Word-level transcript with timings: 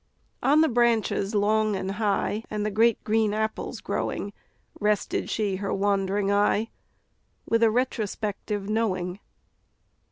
On 0.41 0.61
the 0.61 0.67
branches 0.67 1.35
long 1.35 1.75
and 1.75 1.91
high, 1.91 2.43
And 2.49 2.65
the 2.65 2.71
great 2.71 3.03
green 3.03 3.35
apples 3.35 3.81
growing, 3.81 4.33
Rested 4.79 5.29
she 5.29 5.57
her 5.57 5.71
wandering 5.71 6.31
eye, 6.31 6.71
With 7.47 7.61
a 7.61 7.69
retrospective 7.69 8.67
knowing. 8.67 9.19